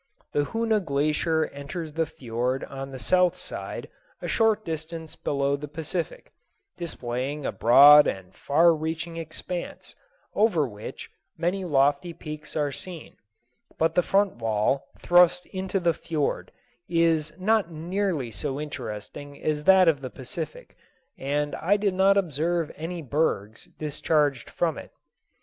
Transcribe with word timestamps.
The 0.33 0.45
Hoona 0.45 0.79
Glacier 0.79 1.45
enters 1.53 1.93
the 1.93 2.07
fiord 2.07 2.63
on 2.63 2.89
the 2.89 2.97
south 2.97 3.35
side, 3.35 3.87
a 4.19 4.27
short 4.27 4.65
distance 4.65 5.15
below 5.15 5.55
the 5.55 5.67
Pacific, 5.67 6.33
displaying 6.75 7.45
a 7.45 7.51
broad 7.51 8.07
and 8.07 8.33
far 8.33 8.73
reaching 8.73 9.17
expanse, 9.17 9.93
over 10.33 10.67
which 10.67 11.11
many 11.37 11.63
lofty 11.65 12.13
peaks 12.13 12.55
are 12.55 12.71
seen; 12.71 13.15
but 13.77 13.93
the 13.93 14.01
front 14.01 14.37
wall, 14.37 14.87
thrust 14.97 15.45
into 15.45 15.79
the 15.79 15.93
fiord, 15.93 16.51
is 16.89 17.31
not 17.37 17.69
nearly 17.71 18.31
so 18.31 18.59
interesting 18.59 19.39
as 19.39 19.65
that 19.65 19.87
of 19.87 20.01
the 20.01 20.09
Pacific, 20.09 20.75
and 21.15 21.53
I 21.57 21.77
did 21.77 21.93
not 21.93 22.17
observe 22.17 22.71
any 22.75 23.03
bergs 23.03 23.65
discharged 23.77 24.49
from 24.49 24.79
it. 24.79 24.89